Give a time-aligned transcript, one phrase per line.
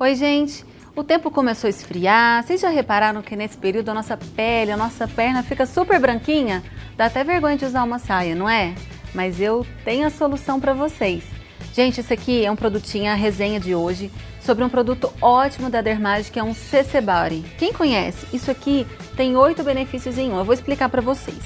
[0.00, 0.64] Oi, gente!
[0.94, 2.44] O tempo começou a esfriar.
[2.44, 6.62] Vocês já repararam que nesse período a nossa pele, a nossa perna fica super branquinha?
[6.96, 8.76] Dá até vergonha de usar uma saia, não é?
[9.12, 11.24] Mas eu tenho a solução para vocês.
[11.74, 14.08] Gente, esse aqui é um produtinho, a resenha de hoje,
[14.40, 17.44] sobre um produto ótimo da Dermage, que é um CC Body.
[17.58, 18.24] Quem conhece?
[18.32, 18.86] Isso aqui
[19.16, 20.38] tem oito benefícios em um.
[20.38, 21.40] Eu vou explicar para vocês.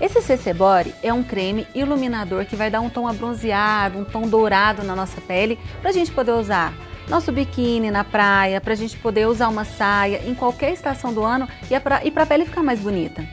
[0.00, 4.22] Esse CC Body é um creme iluminador que vai dar um tom abronzeado, um tom
[4.22, 6.72] dourado na nossa pele, para a gente poder usar
[7.08, 11.22] nosso biquíni na praia, para a gente poder usar uma saia em qualquer estação do
[11.22, 13.24] ano e para a pele ficar mais bonita.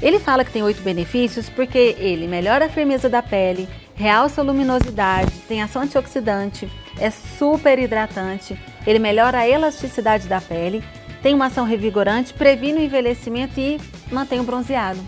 [0.00, 4.44] Ele fala que tem oito benefícios porque ele melhora a firmeza da pele, realça a
[4.44, 10.84] luminosidade, tem ação antioxidante, é super hidratante, ele melhora a elasticidade da pele,
[11.22, 13.80] tem uma ação revigorante, previne o envelhecimento e
[14.12, 15.00] mantém o bronzeado.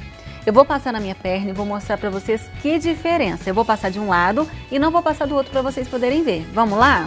[0.47, 3.51] Eu vou passar na minha perna e vou mostrar para vocês que diferença.
[3.51, 6.23] Eu vou passar de um lado e não vou passar do outro para vocês poderem
[6.23, 6.47] ver.
[6.55, 7.05] Vamos lá?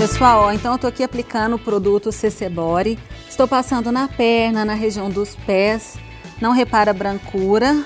[0.00, 2.98] Pessoal, então eu tô aqui aplicando o produto CC Body.
[3.28, 5.98] Estou passando na perna, na região dos pés.
[6.40, 7.84] Não repara a brancura.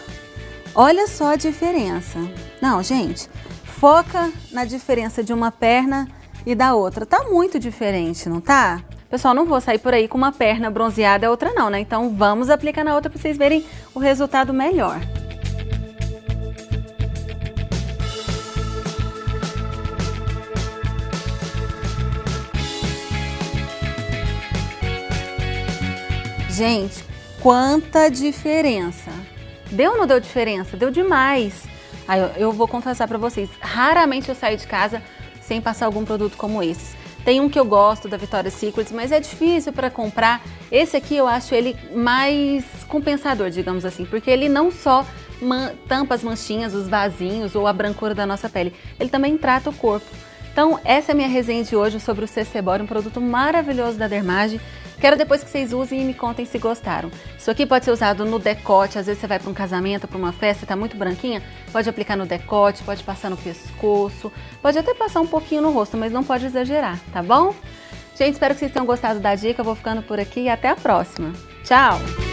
[0.76, 2.20] Olha só a diferença.
[2.62, 3.28] Não, gente,
[3.64, 6.06] foca na diferença de uma perna
[6.46, 7.04] e da outra.
[7.04, 8.80] Tá muito diferente, não tá?
[9.10, 11.80] Pessoal, não vou sair por aí com uma perna bronzeada e outra não, né?
[11.80, 15.00] Então vamos aplicar na outra para vocês verem o resultado melhor.
[26.54, 27.04] Gente,
[27.42, 29.10] quanta diferença!
[29.72, 30.76] Deu ou não deu diferença?
[30.76, 31.64] Deu demais!
[32.06, 35.02] Aí eu, eu vou confessar para vocês, raramente eu saio de casa
[35.42, 36.94] sem passar algum produto como esses.
[37.24, 40.44] Tem um que eu gosto da Victoria's Secret, mas é difícil para comprar.
[40.70, 45.04] Esse aqui eu acho ele mais compensador, digamos assim, porque ele não só
[45.88, 49.74] tampa as manchinhas, os vasinhos ou a brancura da nossa pele, ele também trata o
[49.74, 50.06] corpo.
[50.52, 53.98] Então, essa é a minha resenha de hoje sobre o CC Body, um produto maravilhoso
[53.98, 54.60] da Dermage.
[55.04, 57.10] Quero depois que vocês usem e me contem se gostaram.
[57.38, 60.16] Isso aqui pode ser usado no decote, às vezes você vai para um casamento, para
[60.16, 64.32] uma festa, está muito branquinha, pode aplicar no decote, pode passar no pescoço,
[64.62, 67.54] pode até passar um pouquinho no rosto, mas não pode exagerar, tá bom?
[68.16, 70.70] Gente, espero que vocês tenham gostado da dica, eu vou ficando por aqui e até
[70.70, 71.34] a próxima.
[71.64, 72.23] Tchau!